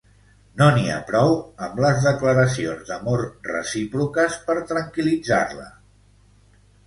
[0.59, 1.33] No n'hi ha prou
[1.65, 5.69] amb les declaracions d'amor recíproques per tranquil·litzar-la.